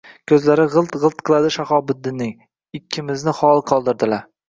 [0.29, 2.35] Koʼzlari gʼilt-gʼilt qiladi Shahobiddinning.
[2.83, 4.31] Ikkimizni xoli qoldirdilar.